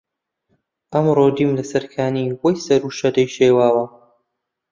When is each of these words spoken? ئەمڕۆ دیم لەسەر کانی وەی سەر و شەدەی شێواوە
ئەمڕۆ 0.93 1.25
دیم 1.37 1.51
لەسەر 1.57 1.83
کانی 1.93 2.25
وەی 2.41 2.57
سەر 2.65 2.81
و 2.85 2.95
شەدەی 2.99 3.29
شێواوە 3.35 3.85